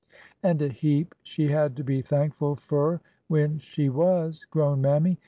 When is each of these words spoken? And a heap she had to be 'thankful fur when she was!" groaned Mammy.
And 0.41 0.63
a 0.63 0.67
heap 0.69 1.13
she 1.21 1.49
had 1.49 1.75
to 1.77 1.83
be 1.83 2.01
'thankful 2.01 2.55
fur 2.55 3.01
when 3.27 3.59
she 3.59 3.87
was!" 3.87 4.45
groaned 4.49 4.81
Mammy. 4.81 5.19